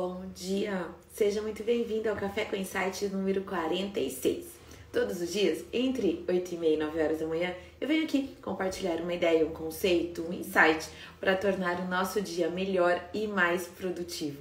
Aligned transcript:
Bom 0.00 0.22
dia! 0.32 0.86
Seja 1.12 1.42
muito 1.42 1.64
bem-vindo 1.64 2.08
ao 2.08 2.14
Café 2.14 2.44
com 2.44 2.54
Insight 2.54 3.04
número 3.08 3.42
46. 3.42 4.46
Todos 4.92 5.20
os 5.20 5.32
dias, 5.32 5.64
entre 5.72 6.24
8 6.28 6.54
e 6.54 6.56
meia 6.56 6.74
e 6.74 6.76
9 6.76 7.02
horas 7.02 7.18
da 7.18 7.26
manhã, 7.26 7.52
eu 7.80 7.88
venho 7.88 8.04
aqui 8.04 8.30
compartilhar 8.40 9.00
uma 9.00 9.12
ideia, 9.12 9.44
um 9.44 9.50
conceito, 9.50 10.22
um 10.22 10.32
insight 10.32 10.88
para 11.18 11.34
tornar 11.34 11.80
o 11.80 11.88
nosso 11.88 12.22
dia 12.22 12.48
melhor 12.48 13.02
e 13.12 13.26
mais 13.26 13.66
produtivo. 13.66 14.38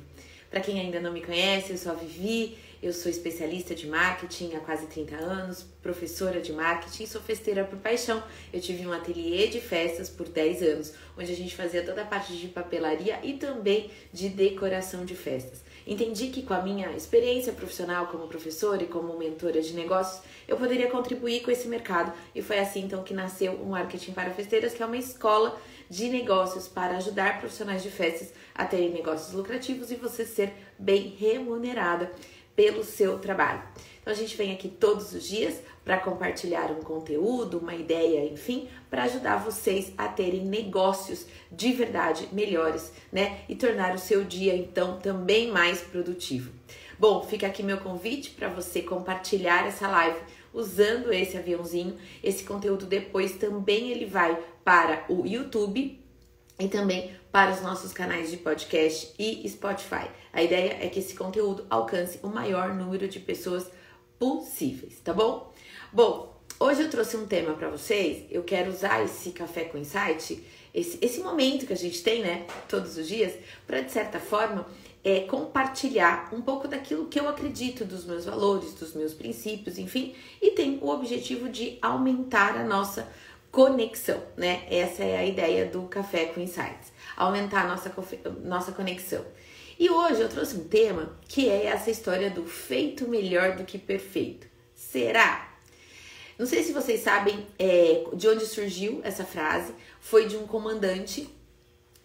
Para 0.51 0.61
quem 0.61 0.79
ainda 0.79 0.99
não 0.99 1.11
me 1.11 1.25
conhece, 1.25 1.71
eu 1.71 1.77
sou 1.79 1.93
a 1.93 1.95
Vivi, 1.95 2.55
eu 2.81 2.93
sou 2.93 3.09
especialista 3.09 3.73
de 3.73 3.87
marketing 3.87 4.55
há 4.55 4.59
quase 4.59 4.85
30 4.87 5.15
anos, 5.15 5.65
professora 5.81 6.39
de 6.39 6.53
marketing 6.53 7.03
e 7.03 7.07
sou 7.07 7.21
festeira 7.21 7.63
por 7.63 7.79
paixão. 7.79 8.21
Eu 8.53 8.61
tive 8.61 8.85
um 8.85 8.93
ateliê 8.93 9.47
de 9.47 9.59
festas 9.59 10.09
por 10.09 10.29
10 10.29 10.61
anos, 10.61 10.93
onde 11.17 11.31
a 11.31 11.35
gente 11.35 11.55
fazia 11.55 11.83
toda 11.83 12.03
a 12.03 12.05
parte 12.05 12.37
de 12.37 12.47
papelaria 12.47 13.19
e 13.23 13.33
também 13.33 13.89
de 14.13 14.29
decoração 14.29 15.05
de 15.05 15.15
festas. 15.15 15.63
Entendi 15.87 16.27
que 16.27 16.43
com 16.43 16.53
a 16.53 16.61
minha 16.61 16.91
experiência 16.91 17.53
profissional 17.53 18.07
como 18.07 18.27
professora 18.27 18.83
e 18.83 18.87
como 18.87 19.17
mentora 19.17 19.61
de 19.61 19.73
negócios, 19.73 20.21
eu 20.47 20.57
poderia 20.57 20.89
contribuir 20.91 21.41
com 21.41 21.49
esse 21.49 21.67
mercado 21.67 22.13
e 22.35 22.41
foi 22.41 22.59
assim 22.59 22.81
então 22.81 23.03
que 23.03 23.13
nasceu 23.13 23.53
o 23.53 23.65
Marketing 23.67 24.11
para 24.11 24.31
Festeiras, 24.31 24.73
que 24.73 24.83
é 24.83 24.85
uma 24.85 24.97
escola 24.97 25.57
de 25.89 26.09
negócios 26.09 26.67
para 26.67 26.97
ajudar 26.97 27.39
profissionais 27.39 27.81
de 27.81 27.89
festas 27.89 28.33
a 28.53 28.65
terem 28.65 28.91
negócios 28.91 29.33
lucrativos 29.33 29.89
e 29.89 29.95
você 29.95 30.25
ser 30.25 30.53
bem 30.77 31.15
remunerada 31.17 32.11
pelo 32.57 32.83
seu 32.83 33.19
trabalho. 33.19 33.61
Então 34.01 34.11
a 34.11 34.15
gente 34.15 34.35
vem 34.35 34.51
aqui 34.51 34.67
todos 34.67 35.13
os 35.13 35.23
dias 35.23 35.61
para 35.85 35.99
compartilhar 35.99 36.71
um 36.71 36.81
conteúdo, 36.81 37.59
uma 37.59 37.75
ideia, 37.75 38.25
enfim, 38.25 38.67
para 38.89 39.03
ajudar 39.03 39.37
vocês 39.37 39.93
a 39.97 40.07
terem 40.07 40.43
negócios 40.43 41.27
de 41.51 41.71
verdade 41.71 42.27
melhores, 42.31 42.91
né? 43.11 43.41
E 43.47 43.55
tornar 43.55 43.93
o 43.93 43.99
seu 43.99 44.23
dia 44.23 44.55
então 44.55 44.97
também 44.97 45.51
mais 45.51 45.81
produtivo. 45.81 46.51
Bom, 46.97 47.21
fica 47.21 47.45
aqui 47.45 47.61
meu 47.61 47.77
convite 47.77 48.31
para 48.31 48.49
você 48.49 48.81
compartilhar 48.81 49.67
essa 49.67 49.87
live 49.87 50.17
usando 50.51 51.13
esse 51.13 51.37
aviãozinho. 51.37 51.95
Esse 52.23 52.43
conteúdo 52.43 52.87
depois 52.87 53.33
também 53.33 53.91
ele 53.91 54.05
vai 54.07 54.35
para 54.63 55.05
o 55.07 55.27
YouTube 55.27 56.06
e 56.59 56.67
também 56.67 57.15
para 57.31 57.51
os 57.51 57.61
nossos 57.61 57.93
canais 57.93 58.31
de 58.31 58.37
podcast 58.37 59.13
e 59.19 59.47
Spotify. 59.47 60.09
A 60.33 60.41
ideia 60.41 60.77
é 60.81 60.89
que 60.89 60.99
esse 60.99 61.15
conteúdo 61.15 61.65
alcance 61.69 62.19
o 62.23 62.27
maior 62.27 62.73
número 62.73 63.07
de 63.07 63.19
pessoas 63.19 63.69
possíveis, 64.17 64.99
tá 65.03 65.13
bom? 65.13 65.53
Bom, 65.93 66.35
hoje 66.59 66.81
eu 66.81 66.89
trouxe 66.89 67.15
um 67.15 67.27
tema 67.27 67.53
para 67.53 67.69
vocês. 67.69 68.25
Eu 68.31 68.43
quero 68.43 68.71
usar 68.71 69.03
esse 69.03 69.31
café 69.31 69.65
com 69.65 69.77
insight, 69.77 70.43
esse, 70.73 70.97
esse 71.01 71.19
momento 71.21 71.65
que 71.65 71.73
a 71.73 71.77
gente 71.77 72.01
tem, 72.01 72.21
né, 72.21 72.47
todos 72.67 72.97
os 72.97 73.07
dias, 73.07 73.33
para 73.65 73.81
de 73.81 73.91
certa 73.91 74.19
forma 74.19 74.65
é, 75.03 75.21
compartilhar 75.21 76.29
um 76.33 76.41
pouco 76.41 76.67
daquilo 76.67 77.07
que 77.07 77.19
eu 77.19 77.29
acredito, 77.29 77.85
dos 77.85 78.03
meus 78.03 78.25
valores, 78.25 78.73
dos 78.73 78.93
meus 78.93 79.13
princípios, 79.13 79.77
enfim, 79.77 80.13
e 80.41 80.51
tem 80.51 80.79
o 80.81 80.89
objetivo 80.89 81.47
de 81.47 81.77
aumentar 81.81 82.57
a 82.57 82.63
nossa 82.63 83.07
conexão, 83.51 84.21
né? 84.35 84.65
Essa 84.69 85.03
é 85.03 85.17
a 85.17 85.25
ideia 85.25 85.65
do 85.65 85.83
Café 85.83 86.25
com 86.25 86.39
Insights, 86.39 86.91
aumentar 87.15 87.65
a 87.65 87.67
nossa, 87.67 87.93
nossa 88.43 88.71
conexão. 88.71 89.25
E 89.79 89.89
hoje 89.89 90.21
eu 90.21 90.29
trouxe 90.29 90.57
um 90.57 90.63
tema 90.63 91.15
que 91.27 91.47
é 91.49 91.67
essa 91.67 91.91
história 91.91 92.29
do 92.29 92.45
feito 92.45 93.07
melhor 93.07 93.55
do 93.55 93.63
que 93.63 93.77
perfeito. 93.77 94.47
Será? 94.73 95.53
Não 96.37 96.45
sei 96.45 96.63
se 96.63 96.71
vocês 96.71 97.01
sabem 97.01 97.47
é, 97.57 98.05
de 98.13 98.27
onde 98.27 98.45
surgiu 98.45 99.01
essa 99.03 99.23
frase. 99.23 99.73
Foi 99.99 100.27
de 100.27 100.35
um 100.35 100.45
comandante 100.45 101.29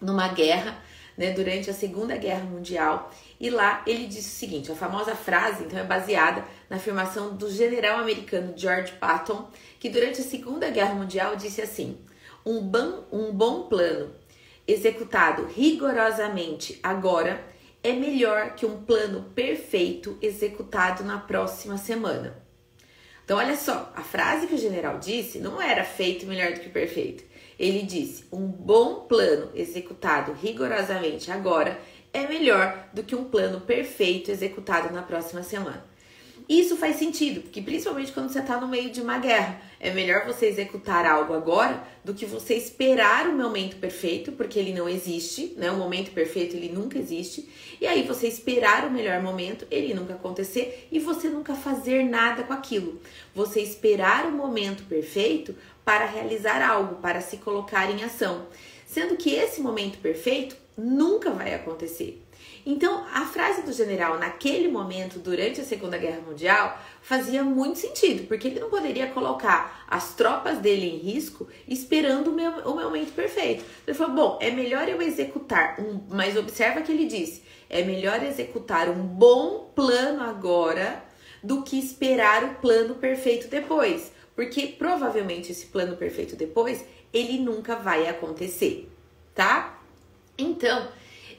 numa 0.01 0.29
guerra, 0.29 0.83
né, 1.17 1.31
durante 1.31 1.71
a 1.71 1.75
Segunda 1.75 2.17
Guerra 2.17 2.45
Mundial. 2.45 3.11
E 3.41 3.51
lá 3.51 3.83
ele 3.87 4.07
disse 4.07 4.29
o 4.29 4.39
seguinte: 4.39 4.73
a 4.73 4.75
famosa 4.75 5.15
frase, 5.15 5.65
então, 5.65 5.79
é 5.79 5.85
baseada 5.85 6.45
na 6.69 6.77
afirmação 6.77 7.35
do 7.37 7.51
general 7.51 7.99
americano 7.99 8.55
George 8.57 8.93
Patton, 8.93 9.49
que 9.79 9.89
durante 9.89 10.21
a 10.21 10.25
Segunda 10.25 10.71
Guerra 10.71 10.95
Mundial 10.95 11.37
disse 11.37 11.61
assim: 11.61 11.99
um, 12.45 12.59
um 13.11 13.33
bom 13.33 13.65
plano 13.65 14.15
executado 14.67 15.47
rigorosamente 15.47 16.79
agora 16.83 17.45
é 17.83 17.93
melhor 17.93 18.55
que 18.55 18.65
um 18.65 18.83
plano 18.83 19.25
perfeito 19.35 20.17
executado 20.23 21.03
na 21.03 21.19
próxima 21.19 21.77
semana. 21.77 22.41
Então, 23.25 23.39
olha 23.39 23.57
só, 23.57 23.93
a 23.97 24.03
frase 24.03 24.47
que 24.47 24.55
o 24.55 24.59
general 24.59 24.99
disse 24.99 25.39
não 25.39 25.61
era 25.61 25.85
feito 25.85 26.27
melhor 26.27 26.53
do 26.53 26.61
que 26.61 26.69
perfeito. 26.69 27.25
Ele 27.59 27.83
disse: 27.83 28.25
um 28.33 28.47
bom 28.47 29.07
plano 29.07 29.51
executado 29.55 30.33
rigorosamente 30.33 31.31
agora 31.31 31.79
é 32.13 32.27
melhor 32.27 32.89
do 32.93 33.03
que 33.03 33.15
um 33.15 33.25
plano 33.25 33.61
perfeito 33.61 34.31
executado 34.31 34.93
na 34.93 35.03
próxima 35.03 35.43
semana. 35.43 35.93
Isso 36.49 36.77
faz 36.77 36.97
sentido, 36.97 37.41
porque 37.41 37.63
principalmente 37.63 38.13
quando 38.13 38.29
você 38.29 38.41
está 38.41 38.61
no 38.61 38.67
meio 38.67 38.91
de 38.91 39.01
uma 39.01 39.19
guerra, 39.19 39.61
é 39.79 39.91
melhor 39.91 40.27
você 40.27 40.47
executar 40.47 41.07
algo 41.07 41.33
agora 41.33 41.83
do 42.05 42.15
que 42.15 42.27
você 42.27 42.55
esperar 42.55 43.29
o 43.29 43.37
momento 43.37 43.77
perfeito, 43.77 44.33
porque 44.33 44.59
ele 44.59 44.75
não 44.75 44.89
existe, 44.89 45.55
né? 45.57 45.71
O 45.71 45.77
momento 45.77 46.11
perfeito 46.11 46.57
ele 46.57 46.69
nunca 46.69 46.99
existe. 46.99 47.49
E 47.81 47.87
aí 47.87 48.03
você 48.03 48.27
esperar 48.27 48.87
o 48.87 48.91
melhor 48.91 49.23
momento, 49.23 49.67
ele 49.71 49.95
nunca 49.95 50.15
acontecer 50.15 50.89
e 50.91 50.99
você 50.99 51.29
nunca 51.29 51.55
fazer 51.55 52.05
nada 52.05 52.43
com 52.43 52.53
aquilo. 52.53 53.01
Você 53.35 53.61
esperar 53.61 54.27
o 54.27 54.33
momento 54.33 54.83
perfeito 54.85 55.55
para 55.85 56.07
realizar 56.07 56.63
algo, 56.63 56.97
para 56.97 57.21
se 57.21 57.39
colocar 57.39 57.91
em 57.91 58.05
ação. 58.05 58.47
Sendo 58.87 59.17
que 59.17 59.35
esse 59.35 59.61
momento 59.61 59.99
perfeito 59.99 60.57
nunca 60.77 61.31
vai 61.31 61.55
acontecer. 61.55 62.23
Então, 62.65 63.05
a 63.13 63.25
frase 63.27 63.63
do 63.63 63.73
general 63.73 64.19
naquele 64.19 64.69
momento, 64.69 65.19
durante 65.19 65.61
a 65.61 65.65
Segunda 65.65 65.99
Guerra 65.99 66.21
Mundial, 66.21 66.79
fazia 67.01 67.43
muito 67.43 67.79
sentido, 67.79 68.27
porque 68.29 68.47
ele 68.47 68.61
não 68.61 68.71
poderia 68.71 69.09
colocar 69.09 69.85
as 69.89 70.15
tropas 70.15 70.59
dele 70.59 70.87
em 70.87 70.99
risco 70.99 71.49
esperando 71.67 72.29
o, 72.29 72.33
meu, 72.33 72.53
o 72.65 72.77
momento 72.77 73.13
perfeito. 73.13 73.65
Ele 73.85 73.97
falou: 73.97 74.15
bom, 74.15 74.39
é 74.41 74.51
melhor 74.51 74.89
eu 74.89 75.03
executar 75.03 75.81
um. 75.81 76.03
Mas 76.09 76.37
observa 76.37 76.83
que 76.83 76.93
ele 76.93 77.07
disse: 77.07 77.43
é 77.69 77.83
melhor 77.83 78.23
executar 78.23 78.89
um 78.89 79.03
bom 79.03 79.73
plano 79.75 80.23
agora 80.23 81.03
do 81.43 81.63
que 81.63 81.77
esperar 81.77 82.45
o 82.45 82.55
plano 82.57 82.95
perfeito 82.95 83.49
depois. 83.49 84.13
Porque 84.35 84.67
provavelmente 84.67 85.53
esse 85.53 85.67
plano 85.67 85.97
perfeito 85.97 86.37
depois 86.37 86.85
ele 87.13 87.39
nunca 87.39 87.77
vai 87.77 88.09
acontecer, 88.09 88.89
tá? 89.35 89.79
Então, 90.39 90.89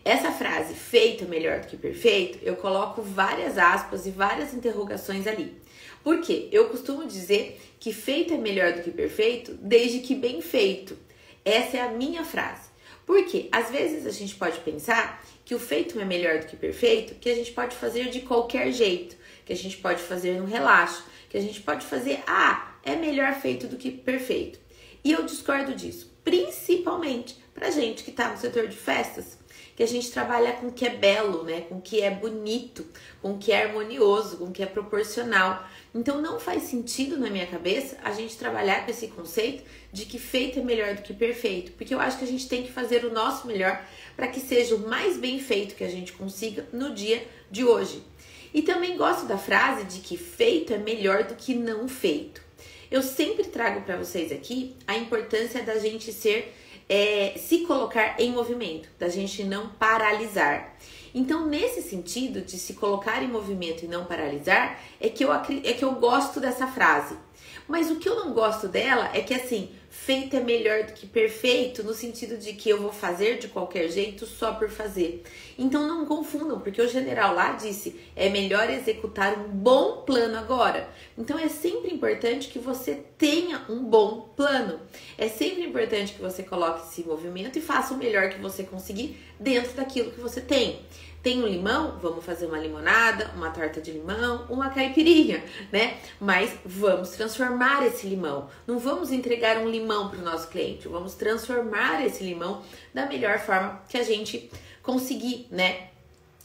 essa 0.05 0.31
frase, 0.31 0.73
feito 0.73 1.25
melhor 1.25 1.61
do 1.61 1.67
que 1.67 1.77
perfeito, 1.77 2.39
eu 2.43 2.55
coloco 2.55 3.01
várias 3.01 3.57
aspas 3.57 4.05
e 4.05 4.11
várias 4.11 4.53
interrogações 4.53 5.25
ali. 5.25 5.55
Por 6.03 6.19
quê? 6.21 6.49
Eu 6.51 6.67
costumo 6.67 7.07
dizer 7.07 7.59
que 7.79 7.93
feito 7.93 8.33
é 8.33 8.37
melhor 8.37 8.73
do 8.73 8.81
que 8.81 8.91
perfeito, 8.91 9.53
desde 9.53 9.99
que 9.99 10.13
bem 10.13 10.41
feito. 10.41 10.97
Essa 11.45 11.77
é 11.77 11.81
a 11.81 11.89
minha 11.89 12.25
frase. 12.25 12.69
Porque 13.05 13.47
às 13.51 13.69
vezes 13.69 14.05
a 14.05 14.11
gente 14.11 14.35
pode 14.35 14.59
pensar 14.59 15.23
que 15.45 15.55
o 15.55 15.59
feito 15.59 15.99
é 15.99 16.05
melhor 16.05 16.39
do 16.39 16.47
que 16.47 16.55
perfeito, 16.55 17.15
que 17.15 17.29
a 17.29 17.35
gente 17.35 17.51
pode 17.51 17.75
fazer 17.75 18.09
de 18.09 18.21
qualquer 18.21 18.71
jeito, 18.71 19.15
que 19.45 19.53
a 19.53 19.55
gente 19.55 19.77
pode 19.77 20.01
fazer 20.01 20.39
no 20.39 20.45
relaxo, 20.45 21.05
que 21.29 21.37
a 21.37 21.41
gente 21.41 21.61
pode 21.61 21.85
fazer, 21.85 22.21
ah, 22.27 22.72
é 22.83 22.95
melhor 22.95 23.33
feito 23.35 23.67
do 23.67 23.77
que 23.77 23.91
perfeito. 23.91 24.59
E 25.03 25.11
eu 25.11 25.23
discordo 25.23 25.73
disso, 25.75 26.11
principalmente 26.23 27.37
pra 27.53 27.69
gente 27.69 28.03
que 28.03 28.11
tá 28.11 28.29
no 28.29 28.37
setor 28.37 28.67
de 28.67 28.75
festas, 28.75 29.37
que 29.75 29.83
a 29.83 29.87
gente 29.87 30.11
trabalha 30.11 30.53
com 30.53 30.67
o 30.67 30.71
que 30.71 30.85
é 30.85 30.89
belo, 30.89 31.43
né? 31.43 31.61
Com 31.61 31.75
o 31.75 31.81
que 31.81 32.01
é 32.01 32.11
bonito, 32.11 32.85
com 33.21 33.33
o 33.33 33.37
que 33.37 33.51
é 33.51 33.63
harmonioso, 33.63 34.37
com 34.37 34.45
o 34.45 34.51
que 34.51 34.61
é 34.61 34.65
proporcional. 34.65 35.67
Então 35.93 36.21
não 36.21 36.39
faz 36.39 36.63
sentido 36.63 37.17
na 37.17 37.29
minha 37.29 37.47
cabeça 37.47 37.97
a 38.03 38.11
gente 38.11 38.37
trabalhar 38.37 38.85
com 38.85 38.91
esse 38.91 39.07
conceito 39.07 39.63
de 39.91 40.05
que 40.05 40.19
feito 40.19 40.59
é 40.59 40.63
melhor 40.63 40.95
do 40.95 41.01
que 41.01 41.13
perfeito, 41.13 41.71
porque 41.73 41.93
eu 41.93 41.99
acho 41.99 42.17
que 42.17 42.23
a 42.23 42.27
gente 42.27 42.47
tem 42.47 42.63
que 42.63 42.71
fazer 42.71 43.03
o 43.03 43.11
nosso 43.11 43.47
melhor 43.47 43.83
para 44.15 44.27
que 44.27 44.39
seja 44.39 44.75
o 44.75 44.87
mais 44.87 45.17
bem 45.17 45.39
feito 45.39 45.75
que 45.75 45.83
a 45.83 45.89
gente 45.89 46.13
consiga 46.13 46.67
no 46.71 46.93
dia 46.93 47.27
de 47.49 47.63
hoje. 47.63 48.03
E 48.53 48.61
também 48.61 48.95
gosto 48.95 49.25
da 49.25 49.37
frase 49.37 49.85
de 49.85 49.99
que 49.99 50.15
feito 50.15 50.73
é 50.73 50.77
melhor 50.77 51.23
do 51.23 51.35
que 51.35 51.55
não 51.55 51.87
feito. 51.87 52.43
Eu 52.93 53.01
sempre 53.01 53.45
trago 53.45 53.81
para 53.81 53.97
vocês 53.97 54.31
aqui 54.31 54.75
a 54.85 54.95
importância 54.95 55.63
da 55.63 55.79
gente 55.79 56.13
ser 56.13 56.55
é, 56.87 57.33
se 57.39 57.65
colocar 57.65 58.21
em 58.21 58.31
movimento, 58.31 58.87
da 58.99 59.09
gente 59.09 59.43
não 59.43 59.69
paralisar. 59.69 60.75
Então, 61.11 61.47
nesse 61.47 61.81
sentido 61.81 62.41
de 62.41 62.59
se 62.59 62.75
colocar 62.75 63.23
em 63.23 63.27
movimento 63.27 63.83
e 63.83 63.87
não 63.87 64.05
paralisar, 64.05 64.79
é 65.01 65.09
que 65.09 65.25
eu, 65.25 65.33
é 65.33 65.73
que 65.73 65.83
eu 65.83 65.93
gosto 65.93 66.39
dessa 66.39 66.67
frase. 66.67 67.17
Mas 67.67 67.89
o 67.89 67.95
que 67.95 68.07
eu 68.07 68.15
não 68.15 68.31
gosto 68.31 68.67
dela 68.67 69.09
é 69.11 69.21
que 69.21 69.33
assim, 69.33 69.71
feito 69.93 70.35
é 70.35 70.39
melhor 70.39 70.83
do 70.83 70.93
que 70.93 71.05
perfeito, 71.05 71.83
no 71.83 71.93
sentido 71.93 72.35
de 72.35 72.53
que 72.53 72.67
eu 72.67 72.81
vou 72.81 72.91
fazer 72.91 73.37
de 73.37 73.47
qualquer 73.47 73.87
jeito 73.89 74.25
só 74.25 74.51
por 74.51 74.67
fazer. 74.67 75.23
Então 75.57 75.87
não 75.87 76.05
confundam, 76.05 76.59
porque 76.59 76.81
o 76.81 76.89
general 76.89 77.35
lá 77.35 77.51
disse: 77.51 78.01
é 78.15 78.27
melhor 78.27 78.69
executar 78.71 79.37
um 79.37 79.47
bom 79.47 80.01
plano 80.01 80.35
agora. 80.37 80.89
Então 81.15 81.37
é 81.37 81.47
sempre 81.47 81.93
importante 81.93 82.49
que 82.49 82.57
você 82.57 83.03
tenha 83.17 83.63
um 83.69 83.83
bom 83.83 84.33
plano. 84.35 84.79
É 85.15 85.29
sempre 85.29 85.63
importante 85.63 86.13
que 86.13 86.21
você 86.21 86.41
coloque 86.41 86.87
esse 86.87 87.03
movimento 87.03 87.59
e 87.59 87.61
faça 87.61 87.93
o 87.93 87.97
melhor 87.97 88.29
que 88.29 88.41
você 88.41 88.63
conseguir 88.63 89.17
dentro 89.39 89.73
daquilo 89.73 90.11
que 90.11 90.19
você 90.19 90.41
tem. 90.41 90.81
Tem 91.23 91.41
um 91.41 91.47
limão? 91.47 91.97
Vamos 92.01 92.25
fazer 92.25 92.47
uma 92.47 92.59
limonada, 92.59 93.31
uma 93.33 93.49
torta 93.49 93.79
de 93.79 93.93
limão, 93.93 94.45
uma 94.49 94.69
caipirinha, 94.69 95.41
né? 95.71 95.97
Mas 96.19 96.51
vamos 96.65 97.11
transformar 97.11 97.87
esse 97.87 98.05
limão. 98.05 98.49
Não 98.67 98.77
vamos 98.77 99.09
entregar 99.09 99.57
um 99.59 99.69
limão 99.69 100.09
para 100.09 100.19
o 100.19 100.21
nosso 100.21 100.49
cliente, 100.49 100.89
vamos 100.89 101.13
transformar 101.13 102.05
esse 102.05 102.21
limão 102.25 102.61
da 102.93 103.05
melhor 103.05 103.39
forma 103.39 103.81
que 103.87 103.97
a 103.97 104.03
gente 104.03 104.51
conseguir, 104.81 105.47
né? 105.49 105.87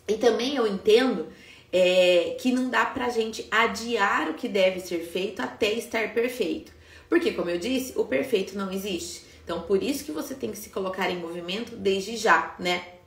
E 0.06 0.14
também 0.14 0.54
eu 0.54 0.64
entendo 0.64 1.26
é, 1.72 2.36
que 2.40 2.52
não 2.52 2.70
dá 2.70 2.86
pra 2.86 3.08
gente 3.08 3.48
adiar 3.50 4.30
o 4.30 4.34
que 4.34 4.48
deve 4.48 4.78
ser 4.78 5.00
feito 5.00 5.42
até 5.42 5.72
estar 5.72 6.14
perfeito. 6.14 6.72
Porque, 7.08 7.32
como 7.32 7.50
eu 7.50 7.58
disse, 7.58 7.98
o 7.98 8.04
perfeito 8.04 8.56
não 8.56 8.70
existe. 8.70 9.26
Então, 9.42 9.62
por 9.62 9.82
isso 9.82 10.04
que 10.04 10.12
você 10.12 10.36
tem 10.36 10.52
que 10.52 10.58
se 10.58 10.70
colocar 10.70 11.10
em 11.10 11.18
movimento 11.18 11.74
desde 11.74 12.16
já, 12.16 12.54
né? 12.60 12.97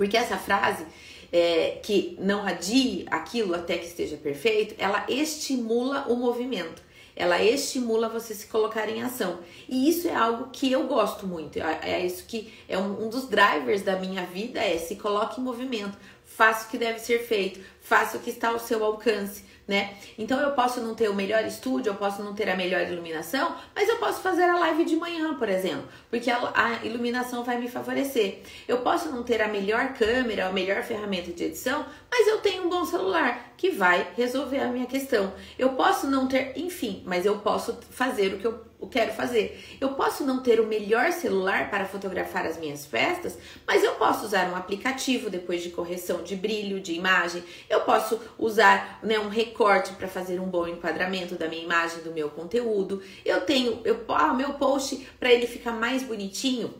Porque 0.00 0.16
essa 0.16 0.38
frase, 0.38 0.86
é, 1.30 1.78
que 1.82 2.16
não 2.18 2.46
adie 2.46 3.04
aquilo 3.10 3.54
até 3.54 3.76
que 3.76 3.84
esteja 3.84 4.16
perfeito, 4.16 4.74
ela 4.78 5.04
estimula 5.10 6.06
o 6.08 6.16
movimento. 6.16 6.82
Ela 7.14 7.42
estimula 7.42 8.08
você 8.08 8.32
se 8.32 8.46
colocar 8.46 8.88
em 8.88 9.02
ação. 9.02 9.40
E 9.68 9.90
isso 9.90 10.08
é 10.08 10.14
algo 10.14 10.48
que 10.50 10.72
eu 10.72 10.86
gosto 10.86 11.26
muito. 11.26 11.58
É, 11.58 11.80
é 11.82 12.06
isso 12.06 12.24
que 12.24 12.50
é 12.66 12.78
um, 12.78 13.04
um 13.04 13.08
dos 13.10 13.28
drivers 13.28 13.82
da 13.82 13.96
minha 13.96 14.24
vida, 14.24 14.58
é 14.58 14.78
se 14.78 14.96
coloque 14.96 15.38
em 15.38 15.44
movimento 15.44 15.98
faça 16.40 16.66
o 16.66 16.70
que 16.70 16.78
deve 16.78 16.98
ser 17.00 17.18
feito, 17.26 17.60
faça 17.82 18.16
o 18.16 18.20
que 18.20 18.30
está 18.30 18.48
ao 18.48 18.58
seu 18.58 18.82
alcance 18.82 19.44
né? 19.70 19.94
Então 20.18 20.40
eu 20.40 20.50
posso 20.50 20.80
não 20.80 20.96
ter 20.96 21.08
o 21.08 21.14
melhor 21.14 21.44
estúdio, 21.44 21.90
eu 21.90 21.94
posso 21.94 22.20
não 22.24 22.34
ter 22.34 22.50
a 22.50 22.56
melhor 22.56 22.80
iluminação, 22.80 23.54
mas 23.72 23.88
eu 23.88 23.98
posso 23.98 24.20
fazer 24.20 24.42
a 24.42 24.58
live 24.58 24.84
de 24.84 24.96
manhã, 24.96 25.32
por 25.34 25.48
exemplo, 25.48 25.84
porque 26.10 26.28
a, 26.28 26.50
a 26.52 26.84
iluminação 26.84 27.44
vai 27.44 27.56
me 27.56 27.68
favorecer. 27.68 28.40
Eu 28.66 28.78
posso 28.78 29.10
não 29.10 29.22
ter 29.22 29.40
a 29.40 29.46
melhor 29.46 29.92
câmera, 29.92 30.48
a 30.48 30.52
melhor 30.52 30.82
ferramenta 30.82 31.30
de 31.30 31.44
edição, 31.44 31.86
mas 32.10 32.26
eu 32.26 32.38
tenho 32.38 32.64
um 32.64 32.68
bom 32.68 32.84
celular 32.84 33.52
que 33.56 33.70
vai 33.70 34.08
resolver 34.16 34.58
a 34.58 34.66
minha 34.66 34.86
questão. 34.86 35.32
Eu 35.56 35.68
posso 35.74 36.08
não 36.08 36.26
ter, 36.26 36.52
enfim, 36.56 37.04
mas 37.06 37.24
eu 37.24 37.38
posso 37.38 37.78
fazer 37.90 38.34
o 38.34 38.38
que 38.38 38.46
eu 38.48 38.69
quero 38.86 39.12
fazer. 39.12 39.62
Eu 39.80 39.90
posso 39.90 40.24
não 40.24 40.42
ter 40.42 40.60
o 40.60 40.66
melhor 40.66 41.12
celular 41.12 41.70
para 41.70 41.84
fotografar 41.84 42.46
as 42.46 42.58
minhas 42.58 42.86
festas, 42.86 43.38
mas 43.66 43.84
eu 43.84 43.94
posso 43.94 44.24
usar 44.24 44.50
um 44.50 44.56
aplicativo 44.56 45.28
depois 45.28 45.62
de 45.62 45.70
correção 45.70 46.22
de 46.22 46.34
brilho, 46.34 46.80
de 46.80 46.92
imagem. 46.92 47.42
Eu 47.68 47.80
posso 47.82 48.20
usar 48.38 48.98
né, 49.02 49.18
um 49.18 49.28
recorte 49.28 49.92
para 49.92 50.08
fazer 50.08 50.40
um 50.40 50.48
bom 50.48 50.66
enquadramento 50.66 51.34
da 51.34 51.48
minha 51.48 51.62
imagem, 51.62 52.02
do 52.02 52.12
meu 52.12 52.30
conteúdo. 52.30 53.02
Eu 53.24 53.42
tenho 53.42 53.80
eu, 53.84 54.04
ah, 54.08 54.32
o 54.32 54.36
meu 54.36 54.54
post 54.54 55.08
para 55.18 55.32
ele 55.32 55.46
ficar 55.46 55.72
mais 55.72 56.02
bonitinho. 56.02 56.74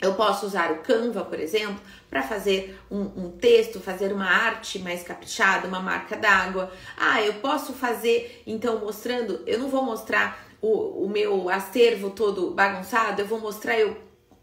Eu 0.00 0.14
posso 0.14 0.44
usar 0.44 0.70
o 0.72 0.78
Canva, 0.78 1.24
por 1.24 1.40
exemplo, 1.40 1.80
para 2.10 2.22
fazer 2.22 2.78
um, 2.90 3.00
um, 3.00 3.30
texto, 3.30 3.80
fazer 3.80 4.12
uma 4.12 4.26
arte 4.26 4.78
mais 4.78 5.02
caprichada, 5.02 5.66
uma 5.66 5.80
marca 5.80 6.16
d'água. 6.16 6.70
Ah, 6.96 7.22
eu 7.22 7.34
posso 7.34 7.72
fazer, 7.72 8.42
então, 8.46 8.78
mostrando. 8.80 9.42
Eu 9.46 9.58
não 9.58 9.68
vou 9.68 9.82
mostrar 9.82 10.53
o, 10.64 11.04
o 11.04 11.08
meu 11.10 11.50
acervo 11.50 12.08
todo 12.08 12.52
bagunçado, 12.52 13.20
eu 13.20 13.26
vou 13.26 13.38
mostrar 13.38 13.78
eu 13.78 13.98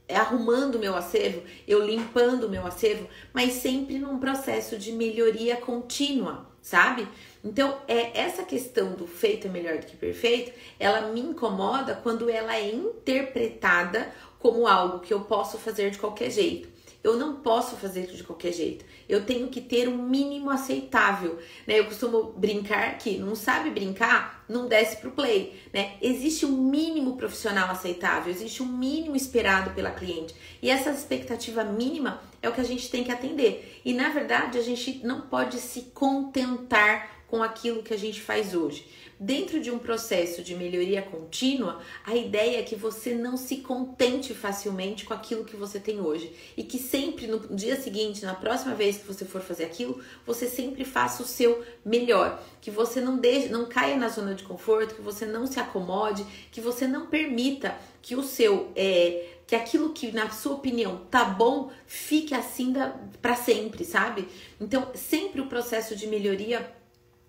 arrumando 0.07 0.75
o 0.75 0.79
meu 0.79 0.95
acervo, 0.95 1.41
eu 1.67 1.83
limpando 1.83 2.43
o 2.43 2.49
meu 2.49 2.65
acervo, 2.67 3.07
mas 3.33 3.53
sempre 3.53 3.97
num 3.97 4.19
processo 4.19 4.77
de 4.77 4.91
melhoria 4.91 5.55
contínua, 5.55 6.45
sabe? 6.61 7.07
Então, 7.43 7.79
é 7.87 8.19
essa 8.19 8.43
questão 8.43 8.91
do 8.91 9.07
feito 9.07 9.47
é 9.47 9.49
melhor 9.49 9.79
do 9.79 9.85
que 9.87 9.97
perfeito, 9.97 10.51
ela 10.79 11.11
me 11.11 11.21
incomoda 11.21 11.95
quando 11.95 12.29
ela 12.29 12.55
é 12.55 12.69
interpretada 12.69 14.13
como 14.37 14.67
algo 14.67 14.99
que 14.99 15.13
eu 15.13 15.21
posso 15.21 15.57
fazer 15.57 15.89
de 15.89 15.97
qualquer 15.97 16.29
jeito. 16.29 16.69
Eu 17.03 17.17
não 17.17 17.37
posso 17.37 17.75
fazer 17.77 18.07
de 18.07 18.23
qualquer 18.23 18.53
jeito. 18.53 18.85
Eu 19.09 19.25
tenho 19.25 19.47
que 19.47 19.59
ter 19.59 19.89
um 19.89 20.03
mínimo 20.03 20.49
aceitável, 20.49 21.39
né? 21.65 21.79
Eu 21.79 21.85
costumo 21.85 22.33
brincar 22.37 22.97
que 22.97 23.17
não 23.17 23.35
sabe 23.35 23.71
brincar, 23.71 24.45
não 24.47 24.67
desce 24.67 24.97
pro 24.97 25.11
play, 25.11 25.59
né? 25.73 25.93
Existe 26.01 26.45
um 26.45 26.69
mínimo 26.69 27.17
profissional 27.17 27.71
aceitável, 27.71 28.31
existe 28.31 28.61
um 28.61 28.67
mínimo 28.67 29.15
esperado 29.15 29.71
pela 29.71 29.89
cliente. 29.89 30.35
E 30.61 30.69
essa 30.69 30.91
expectativa 30.91 31.63
mínima 31.63 32.21
é 32.41 32.49
o 32.49 32.53
que 32.53 32.61
a 32.61 32.65
gente 32.65 32.89
tem 32.89 33.03
que 33.03 33.11
atender. 33.11 33.81
E 33.83 33.93
na 33.93 34.09
verdade, 34.09 34.57
a 34.57 34.63
gente 34.63 35.01
não 35.03 35.21
pode 35.21 35.57
se 35.57 35.83
contentar 35.93 37.21
com 37.27 37.41
aquilo 37.41 37.81
que 37.81 37.93
a 37.93 37.97
gente 37.97 38.21
faz 38.21 38.53
hoje. 38.53 38.85
Dentro 39.23 39.59
de 39.59 39.69
um 39.69 39.77
processo 39.77 40.41
de 40.41 40.55
melhoria 40.55 40.99
contínua, 40.99 41.79
a 42.03 42.15
ideia 42.15 42.57
é 42.57 42.63
que 42.63 42.75
você 42.75 43.13
não 43.13 43.37
se 43.37 43.57
contente 43.57 44.33
facilmente 44.33 45.05
com 45.05 45.13
aquilo 45.13 45.45
que 45.45 45.55
você 45.55 45.79
tem 45.79 46.01
hoje 46.01 46.33
e 46.57 46.63
que 46.63 46.79
sempre 46.79 47.27
no 47.27 47.37
dia 47.55 47.79
seguinte, 47.79 48.25
na 48.25 48.33
próxima 48.33 48.73
vez 48.73 48.97
que 48.97 49.05
você 49.05 49.23
for 49.23 49.39
fazer 49.39 49.65
aquilo, 49.65 50.01
você 50.25 50.47
sempre 50.47 50.83
faça 50.83 51.21
o 51.21 51.25
seu 51.27 51.63
melhor, 51.85 52.43
que 52.59 52.71
você 52.71 52.99
não 52.99 53.15
deixe, 53.15 53.49
não 53.49 53.67
caia 53.67 53.95
na 53.95 54.09
zona 54.09 54.33
de 54.33 54.41
conforto, 54.41 54.95
que 54.95 55.03
você 55.03 55.23
não 55.23 55.45
se 55.45 55.59
acomode, 55.59 56.25
que 56.51 56.59
você 56.59 56.87
não 56.87 57.05
permita 57.05 57.77
que 58.01 58.15
o 58.15 58.23
seu 58.23 58.71
é, 58.75 59.27
que 59.45 59.55
aquilo 59.55 59.93
que 59.93 60.11
na 60.11 60.31
sua 60.31 60.53
opinião 60.53 61.05
tá 61.11 61.25
bom 61.25 61.69
fique 61.85 62.33
assim 62.33 62.73
para 63.21 63.35
sempre, 63.35 63.85
sabe? 63.85 64.27
Então, 64.59 64.89
sempre 64.95 65.41
o 65.41 65.45
processo 65.45 65.95
de 65.95 66.07
melhoria 66.07 66.81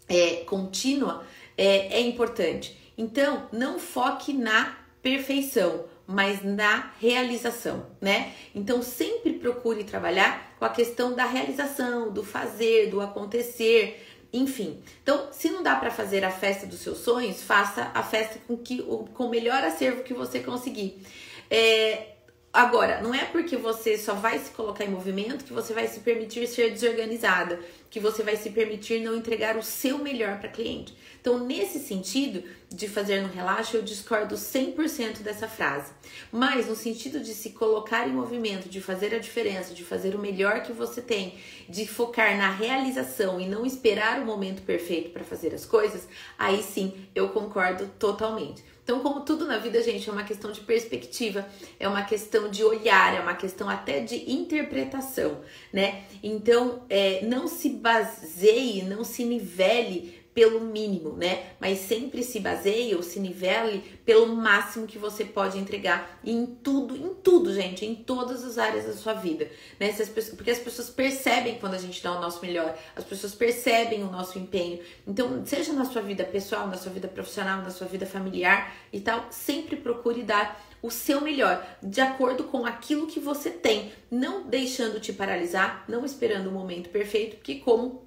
é, 0.09 0.37
contínua 0.44 1.25
é, 1.57 1.99
é 1.99 2.01
importante. 2.01 2.79
Então, 2.97 3.49
não 3.53 3.79
foque 3.79 4.33
na 4.33 4.77
perfeição, 5.03 5.85
mas 6.07 6.45
na 6.45 6.93
realização, 7.01 7.87
né? 8.01 8.33
Então, 8.55 8.83
sempre 8.83 9.33
procure 9.33 9.85
trabalhar 9.85 10.55
com 10.59 10.65
a 10.65 10.71
questão 10.71 11.15
da 11.15 11.25
realização, 11.25 12.13
do 12.13 12.23
fazer, 12.23 12.91
do 12.91 13.01
acontecer, 13.01 14.07
enfim. 14.33 14.83
Então, 15.03 15.29
se 15.33 15.51
não 15.51 15.63
dá 15.63 15.77
para 15.77 15.91
fazer 15.91 16.25
a 16.25 16.31
festa 16.31 16.67
dos 16.67 16.81
seus 16.81 16.99
sonhos, 16.99 17.43
faça 17.43 17.91
a 17.95 18.03
festa 18.03 18.39
com 18.47 18.57
que 18.57 18.83
com 19.15 19.27
o 19.27 19.31
melhor 19.31 19.63
acervo 19.63 20.03
que 20.03 20.15
você 20.15 20.41
conseguir. 20.41 21.03
É, 21.51 22.13
Agora, 22.53 23.01
não 23.01 23.15
é 23.15 23.25
porque 23.25 23.57
você 23.57 23.97
só 23.97 24.13
vai 24.13 24.39
se 24.39 24.51
colocar 24.51 24.85
em 24.85 24.91
movimento 24.91 25.43
que 25.43 25.55
você 25.55 25.73
vai 25.73 25.89
se 25.89 26.01
permitir 26.01 26.47
ser 26.47 26.71
desorganizada, 26.71 27.59
que 27.89 27.99
você 27.99 28.23
vai 28.23 28.37
se 28.37 28.51
permitir 28.51 29.01
não 29.01 29.17
entregar 29.17 29.57
o 29.57 29.63
seu 29.63 29.97
melhor 29.97 30.39
para 30.39 30.51
cliente. 30.51 30.95
Então, 31.19 31.39
nesse 31.39 31.79
sentido 31.79 32.45
de 32.69 32.89
fazer 32.89 33.23
no 33.23 33.33
relaxo, 33.33 33.79
eu 33.79 33.83
discordo 33.83 34.35
100% 34.35 35.21
dessa 35.21 35.49
frase. 35.49 35.93
Mas 36.31 36.67
no 36.67 36.77
sentido 36.77 37.21
de 37.21 37.33
se 37.33 37.51
colocar 37.51 38.07
em 38.07 38.13
movimento, 38.13 38.69
de 38.69 38.83
fazer 38.83 39.15
a 39.15 39.19
diferença, 39.19 39.73
de 39.73 39.83
fazer 39.83 40.15
o 40.15 40.19
melhor 40.19 40.63
que 40.63 40.73
você 40.73 41.01
tem, 41.01 41.39
de 41.71 41.87
focar 41.87 42.37
na 42.37 42.51
realização 42.51 43.41
e 43.41 43.49
não 43.49 43.65
esperar 43.65 44.21
o 44.21 44.27
momento 44.27 44.61
perfeito 44.61 45.09
para 45.09 45.25
fazer 45.25 45.55
as 45.55 45.65
coisas, 45.65 46.06
aí 46.39 46.63
sim 46.63 47.06
eu 47.15 47.31
concordo 47.31 47.87
totalmente. 47.99 48.63
Então, 48.93 49.03
como 49.03 49.25
tudo 49.25 49.46
na 49.46 49.56
vida, 49.56 49.82
gente, 49.82 50.06
é 50.06 50.13
uma 50.13 50.22
questão 50.22 50.53
de 50.53 50.61
perspectiva, 50.61 51.49
é 51.81 51.89
uma 51.89 52.03
questão 52.03 52.51
de 52.51 52.63
olhar, 52.63 53.17
é 53.17 53.20
uma 53.20 53.32
questão 53.32 53.67
até 53.67 54.01
de 54.01 54.31
interpretação, 54.31 55.41
né? 55.72 56.05
Então, 56.22 56.82
é, 56.91 57.25
não 57.25 57.49
se 57.49 57.70
baseie, 57.70 58.82
não 58.82 59.03
se 59.03 59.25
nivele 59.25 60.21
pelo 60.34 60.60
mínimo, 60.60 61.12
né? 61.12 61.51
Mas 61.60 61.81
sempre 61.81 62.22
se 62.22 62.41
baseie 62.41 62.94
ou 62.94 63.03
se 63.03 63.20
nivele 63.20 63.81
pelo 64.05 64.34
máximo 64.34 64.86
que 64.86 64.98
você 64.98 65.24
pode 65.24 65.58
entregar 65.58 66.19
em 66.24 66.46
tudo, 66.46 66.96
em 66.96 67.15
tudo, 67.15 67.53
gente, 67.53 67.84
em 67.84 67.94
todas 67.94 68.43
as 68.44 68.58
áreas 68.58 68.86
da 68.86 68.94
sua 68.94 69.12
vida, 69.12 69.51
né? 69.79 69.91
As 69.91 70.08
pessoas, 70.08 70.34
porque 70.34 70.51
as 70.51 70.58
pessoas 70.58 70.89
percebem 70.89 71.58
quando 71.58 71.74
a 71.74 71.79
gente 71.79 72.03
dá 72.03 72.17
o 72.17 72.20
nosso 72.20 72.41
melhor, 72.41 72.77
as 72.96 73.05
pessoas 73.05 73.34
percebem 73.34 74.03
o 74.03 74.10
nosso 74.10 74.39
empenho. 74.39 74.81
Então, 75.06 75.44
seja 75.44 75.72
na 75.72 75.84
sua 75.84 76.03
vida 76.03 76.24
pessoal, 76.24 76.67
na 76.67 76.77
sua 76.77 76.93
vida 76.93 77.08
profissional, 77.08 77.62
na 77.62 77.70
sua 77.70 77.86
vida 77.86 78.06
familiar 78.06 78.74
e 78.93 79.01
tal, 79.01 79.27
sempre 79.31 79.77
procure 79.77 80.22
dar 80.22 80.60
o 80.82 80.91
seu 80.91 81.20
melhor, 81.20 81.65
de 81.81 82.01
acordo 82.01 82.44
com 82.44 82.67
aquilo 82.67 83.06
que 83.06 83.20
você 83.20 83.51
tem, 83.51 83.93
não 84.10 84.48
deixando 84.48 84.98
te 84.98 85.12
paralisar, 85.12 85.84
não 85.89 86.05
esperando 86.05 86.48
o 86.48 86.53
momento 86.53 86.89
perfeito, 86.89 87.36
porque 87.36 87.56
como 87.56 88.03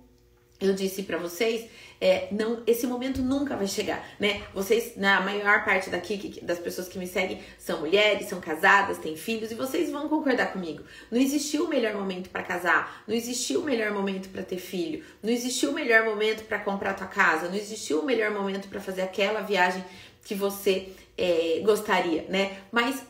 eu 0.59 0.73
disse 0.73 1.03
para 1.03 1.17
vocês, 1.17 1.69
é, 1.99 2.27
não, 2.31 2.61
esse 2.67 2.85
momento 2.85 3.21
nunca 3.21 3.55
vai 3.55 3.67
chegar, 3.67 4.05
né? 4.19 4.43
Vocês, 4.53 4.95
na 4.95 5.21
maior 5.21 5.63
parte 5.63 5.89
daqui 5.89 6.17
que, 6.17 6.43
das 6.43 6.59
pessoas 6.59 6.87
que 6.87 6.99
me 6.99 7.07
seguem 7.07 7.41
são 7.57 7.79
mulheres, 7.79 8.27
são 8.27 8.41
casadas, 8.41 8.97
têm 8.97 9.15
filhos 9.15 9.51
e 9.51 9.55
vocês 9.55 9.89
vão 9.91 10.09
concordar 10.09 10.51
comigo. 10.51 10.83
Não 11.09 11.19
existiu 11.19 11.65
o 11.65 11.67
melhor 11.67 11.93
momento 11.93 12.29
para 12.29 12.43
casar, 12.43 13.03
não 13.07 13.15
existiu 13.15 13.61
o 13.61 13.63
melhor 13.63 13.91
momento 13.91 14.29
para 14.29 14.43
ter 14.43 14.57
filho, 14.57 15.03
não 15.23 15.31
existiu 15.31 15.71
o 15.71 15.73
melhor 15.73 16.05
momento 16.05 16.43
para 16.43 16.59
comprar 16.59 16.93
tua 16.93 17.07
casa, 17.07 17.47
não 17.47 17.55
existiu 17.55 18.01
o 18.01 18.05
melhor 18.05 18.31
momento 18.31 18.67
para 18.67 18.81
fazer 18.81 19.01
aquela 19.01 19.41
viagem 19.41 19.83
que 20.23 20.35
você 20.35 20.89
é, 21.17 21.61
gostaria, 21.63 22.25
né? 22.29 22.57
Mas 22.71 23.03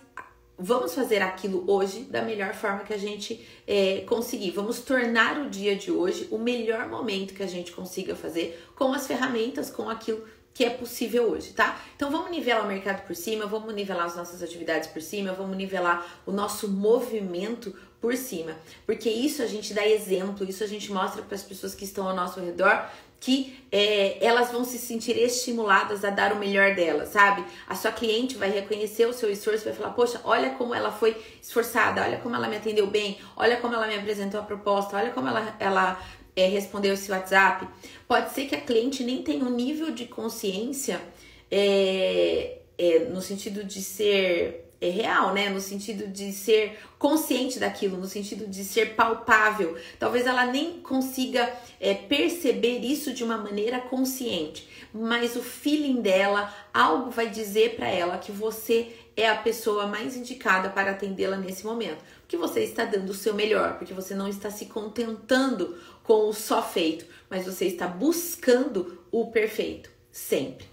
vamos 0.58 0.94
fazer 0.94 1.22
aquilo 1.22 1.64
hoje 1.68 2.02
da 2.04 2.22
melhor 2.22 2.54
forma 2.54 2.84
que 2.84 2.94
a 2.94 2.98
gente 2.98 3.46
é, 3.68 4.04
conseguir. 4.08 4.52
Vamos 4.52 4.80
tornar 4.80 5.40
o 5.40 5.50
dia 5.50 5.76
de 5.76 5.92
hoje 5.92 6.28
o 6.32 6.38
melhor 6.38 6.88
momento 6.88 7.34
que 7.34 7.44
a 7.44 7.48
gente 7.48 7.72
consiga 7.72 8.16
fazer 8.16 8.66
com 8.76 8.94
as 8.94 9.06
ferramentas, 9.06 9.70
com 9.70 9.90
aquilo 9.90 10.24
que 10.54 10.64
é 10.64 10.70
possível 10.70 11.32
hoje, 11.32 11.52
tá? 11.52 11.78
Então 11.98 12.10
vamos 12.10 12.32
nivelar 12.32 12.64
o 12.64 12.68
mercado 12.68 13.06
por 13.06 13.14
cima, 13.14 13.46
vamos 13.46 13.76
nivelar 13.76 14.06
as 14.06 14.16
nossas 14.16 14.42
atividades 14.42 14.88
por 14.88 15.02
cima, 15.02 15.34
vamos 15.34 15.58
nivelar 15.58 16.22
o 16.26 16.32
nosso 16.32 16.70
movimento 16.70 17.76
por 18.00 18.16
cima, 18.16 18.56
porque 18.86 19.10
isso 19.10 19.42
a 19.42 19.48
gente 19.48 19.74
dá 19.74 19.86
exemplo, 19.86 20.48
isso 20.48 20.64
a 20.64 20.68
gente 20.68 20.94
mostra 20.94 21.22
para 21.24 21.36
as 21.36 21.44
pessoas 21.44 21.76
que 21.76 21.84
estão 21.84 22.08
ao 22.08 22.16
nosso 22.16 22.40
redor 22.40 22.90
que 23.26 23.58
é, 23.72 24.24
elas 24.24 24.52
vão 24.52 24.64
se 24.64 24.78
sentir 24.78 25.18
estimuladas 25.18 26.06
a 26.06 26.12
dar 26.12 26.32
o 26.32 26.36
melhor 26.36 26.76
delas, 26.76 27.10
sabe? 27.10 27.44
A 27.68 27.74
sua 27.74 27.92
cliente 27.92 28.38
vai 28.38 28.52
reconhecer 28.52 29.08
o 29.08 29.14
seu 29.14 29.32
esforço, 29.32 29.66
vai 29.66 29.74
falar: 29.74 29.94
Poxa, 29.94 30.22
olha 30.24 30.52
como 30.52 30.76
ela 30.76 30.92
foi 30.92 31.18
esforçada, 31.42 32.04
olha 32.04 32.20
como 32.20 32.36
ela 32.36 32.48
me 32.48 32.56
atendeu 32.58 32.86
bem, 32.86 33.18
olha 33.36 33.58
como 33.58 33.74
ela 33.74 33.88
me 33.88 33.96
apresentou 33.96 34.40
a 34.40 34.44
proposta, 34.44 34.96
olha 34.96 35.10
como 35.10 35.28
ela, 35.28 35.56
ela 35.60 36.00
é, 36.36 36.46
respondeu 36.46 36.94
esse 36.94 37.12
WhatsApp. 37.12 37.68
Pode 38.08 38.32
ser 38.32 38.46
que 38.46 38.54
a 38.54 38.62
cliente 38.62 39.04
nem 39.04 39.24
tenha 39.24 39.44
um 39.44 39.50
nível 39.50 39.90
de 39.90 40.06
consciência 40.06 41.02
é, 41.50 42.60
é, 42.78 43.00
no 43.10 43.24
sentido 43.24 43.64
de 43.64 43.82
ser 43.82 44.65
é 44.88 44.90
real, 44.90 45.34
né? 45.34 45.50
No 45.50 45.60
sentido 45.60 46.08
de 46.08 46.32
ser 46.32 46.78
consciente 46.98 47.60
daquilo, 47.60 47.98
no 47.98 48.08
sentido 48.08 48.48
de 48.48 48.64
ser 48.64 48.96
palpável. 48.96 49.78
Talvez 50.00 50.26
ela 50.26 50.46
nem 50.46 50.80
consiga 50.80 51.52
é, 51.80 51.94
perceber 51.94 52.80
isso 52.80 53.14
de 53.14 53.24
uma 53.24 53.38
maneira 53.38 53.80
consciente, 53.80 54.68
mas 54.94 55.36
o 55.36 55.42
feeling 55.42 56.02
dela, 56.02 56.54
algo 56.74 57.12
vai 57.12 57.30
dizer 57.30 57.76
para 57.76 57.88
ela 57.88 58.18
que 58.18 58.32
você 58.32 58.94
é 59.16 59.30
a 59.30 59.36
pessoa 59.36 59.88
mais 59.88 60.16
indicada 60.18 60.70
para 60.70 60.92
atendê-la 60.92 61.38
nesse 61.38 61.66
momento. 61.66 62.04
Porque 62.22 62.38
você 62.38 62.62
está 62.62 62.84
dando 62.86 63.10
o 63.10 63.14
seu 63.14 63.34
melhor, 63.34 63.78
porque 63.78 63.94
você 63.94 64.14
não 64.14 64.28
está 64.28 64.50
se 64.50 64.66
contentando 64.66 65.78
com 66.04 66.28
o 66.28 66.34
só 66.34 66.62
feito, 66.62 67.06
mas 67.30 67.46
você 67.46 67.66
está 67.66 67.88
buscando 67.88 69.02
o 69.12 69.28
perfeito, 69.32 69.90
sempre. 70.12 70.66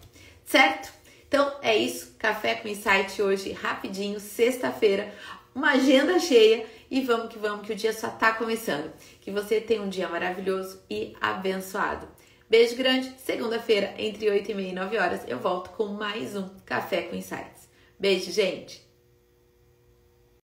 Certo? 0.45 1.02
Então 1.33 1.51
é 1.63 1.75
isso, 1.75 2.15
café 2.19 2.57
com 2.57 2.69
insight 2.69 3.23
hoje 3.23 3.53
rapidinho, 3.53 4.21
sexta-feira, 4.21 5.15
uma 5.55 5.71
agenda 5.71 6.19
cheia 6.19 6.67
e 6.91 7.01
vamos 7.01 7.33
que 7.33 7.39
vamos 7.39 7.67
que 7.67 7.73
o 7.73 7.75
dia 7.75 7.95
só 7.95 8.11
tá 8.11 8.35
começando. 8.35 8.93
Que 9.19 9.31
você 9.31 9.59
tenha 9.59 9.81
um 9.81 9.89
dia 9.89 10.11
maravilhoso 10.11 10.83
e 10.91 11.17
abençoado. 11.19 12.07
Beijo 12.51 12.77
grande. 12.77 13.15
Segunda-feira, 13.17 13.95
entre 13.97 14.29
8 14.29 14.51
e 14.51 14.55
meia 14.55 14.69
e 14.73 14.75
9 14.75 14.99
horas, 14.99 15.23
eu 15.27 15.39
volto 15.39 15.71
com 15.71 15.87
mais 15.87 16.37
um 16.37 16.51
Café 16.67 17.01
com 17.01 17.17
Insights. 17.17 17.67
Beijo, 17.99 18.31
gente! 18.31 18.92